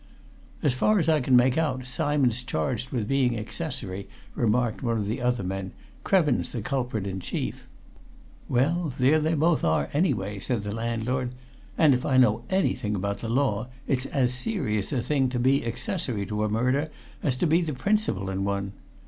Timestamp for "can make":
1.21-1.59